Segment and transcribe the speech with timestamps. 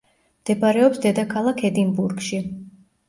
[0.45, 2.41] მდებარეობს დედაქალაქ ედინბურგში.